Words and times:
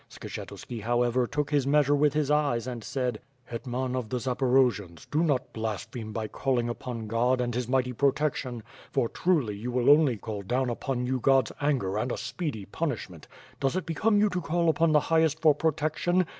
Skshetuski, 0.09 0.81
however, 0.81 1.27
took 1.27 1.51
his 1.51 1.67
measure 1.67 1.95
with 1.95 2.15
his 2.15 2.31
eyes, 2.31 2.65
and 2.65 2.83
said: 2.83 3.21
"Hetman 3.45 3.95
of 3.95 4.09
the 4.09 4.17
Zaporojians, 4.17 5.05
do 5.11 5.21
not 5.21 5.53
blaspheme 5.53 6.11
by 6.11 6.27
calling 6.27 6.67
upon 6.69 7.05
God 7.05 7.39
and 7.39 7.53
His 7.53 7.67
mighty 7.67 7.93
protection, 7.93 8.63
for 8.89 9.07
truly 9.07 9.55
you 9.55 9.69
will 9.69 9.91
only 9.91 10.17
call 10.17 10.41
dow^n 10.41 10.71
upon 10.71 11.05
you 11.05 11.19
God's 11.19 11.51
anger 11.61 11.97
and 11.99 12.11
a 12.11 12.17
speedy 12.17 12.65
punishment. 12.65 13.27
Does 13.59 13.75
it 13.75 13.85
become 13.85 14.17
you 14.17 14.29
to 14.29 14.41
call 14.41 14.69
upon 14.69 14.91
the 14.91 15.01
Highest 15.01 15.39
for 15.39 15.53
protection? 15.53 16.25